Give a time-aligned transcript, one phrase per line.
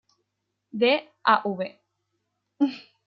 [0.79, 0.89] De
[1.21, 1.61] Av.